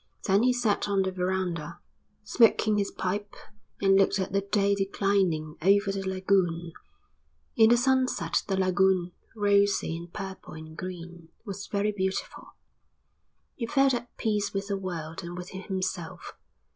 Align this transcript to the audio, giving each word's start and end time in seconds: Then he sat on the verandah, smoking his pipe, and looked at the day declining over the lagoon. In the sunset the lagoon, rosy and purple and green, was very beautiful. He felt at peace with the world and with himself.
Then 0.25 0.41
he 0.41 0.51
sat 0.51 0.89
on 0.89 1.03
the 1.03 1.11
verandah, 1.11 1.79
smoking 2.23 2.79
his 2.79 2.89
pipe, 2.89 3.35
and 3.79 3.95
looked 3.95 4.17
at 4.17 4.31
the 4.31 4.41
day 4.41 4.73
declining 4.73 5.57
over 5.61 5.91
the 5.91 6.03
lagoon. 6.03 6.73
In 7.55 7.69
the 7.69 7.77
sunset 7.77 8.41
the 8.47 8.57
lagoon, 8.57 9.11
rosy 9.35 9.95
and 9.95 10.11
purple 10.11 10.55
and 10.55 10.75
green, 10.75 11.29
was 11.45 11.67
very 11.67 11.91
beautiful. 11.91 12.55
He 13.55 13.67
felt 13.67 13.93
at 13.93 14.17
peace 14.17 14.55
with 14.55 14.69
the 14.69 14.77
world 14.79 15.21
and 15.23 15.37
with 15.37 15.51
himself. 15.51 16.33